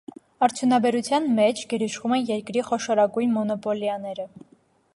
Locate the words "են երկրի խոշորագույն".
2.17-3.35